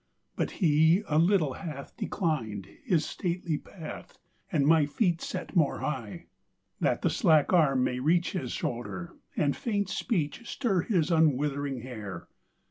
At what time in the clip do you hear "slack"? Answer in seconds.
7.11-7.53